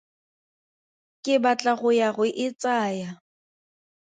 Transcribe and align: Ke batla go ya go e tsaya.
Ke 1.23 1.35
batla 1.43 1.71
go 1.79 1.89
ya 1.99 2.09
go 2.15 2.23
e 2.45 2.47
tsaya. 2.59 3.09